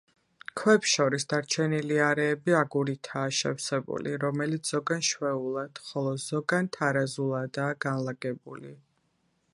[0.59, 8.77] ქვებს შორის დარჩენილი არეები აგურითაა შევსებული, რომელიც ზოგან შვეულად, ხოლო ზოგან თარაზულადაა განლაგებული.